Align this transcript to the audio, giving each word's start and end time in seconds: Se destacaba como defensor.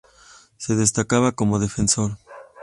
Se 0.57 0.75
destacaba 0.75 1.31
como 1.31 1.59
defensor. 1.59 2.17